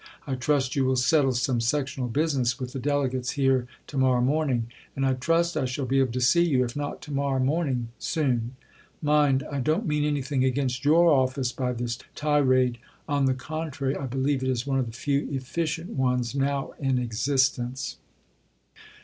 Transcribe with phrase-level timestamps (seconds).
[0.25, 4.65] I trust you will settle some sectional business with the Delegates here to morrow morning.
[4.95, 7.89] And I trust I shall be able to see you, if not to morrow morning,
[7.99, 8.55] soon.
[8.99, 12.79] Mind, I don't mean anything against your Office by this tirade.
[13.07, 16.97] On the contrary, I believe it is one of the few efficient ones now in
[16.97, 17.97] existence.